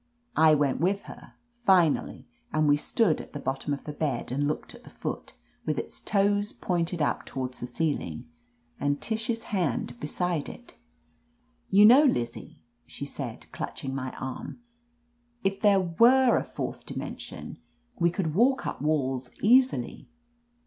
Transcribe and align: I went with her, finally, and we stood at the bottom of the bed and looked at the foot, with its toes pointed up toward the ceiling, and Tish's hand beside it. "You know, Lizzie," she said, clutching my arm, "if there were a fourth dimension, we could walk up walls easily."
I 0.35 0.55
went 0.55 0.81
with 0.81 1.03
her, 1.03 1.35
finally, 1.53 2.27
and 2.51 2.67
we 2.67 2.75
stood 2.75 3.21
at 3.21 3.33
the 3.33 3.39
bottom 3.39 3.71
of 3.71 3.83
the 3.83 3.93
bed 3.93 4.31
and 4.31 4.47
looked 4.47 4.73
at 4.73 4.83
the 4.83 4.89
foot, 4.89 5.35
with 5.63 5.77
its 5.77 5.99
toes 5.99 6.51
pointed 6.53 7.03
up 7.03 7.23
toward 7.23 7.53
the 7.53 7.67
ceiling, 7.67 8.27
and 8.79 8.99
Tish's 8.99 9.43
hand 9.53 9.99
beside 9.99 10.49
it. 10.49 10.73
"You 11.69 11.85
know, 11.85 12.03
Lizzie," 12.03 12.63
she 12.87 13.05
said, 13.05 13.45
clutching 13.51 13.93
my 13.93 14.09
arm, 14.17 14.61
"if 15.43 15.61
there 15.61 15.79
were 15.81 16.35
a 16.35 16.43
fourth 16.43 16.87
dimension, 16.87 17.59
we 17.99 18.09
could 18.09 18.33
walk 18.33 18.65
up 18.65 18.81
walls 18.81 19.29
easily." 19.43 20.09